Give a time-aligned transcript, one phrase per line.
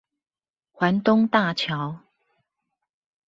[0.73, 1.99] 環東大橋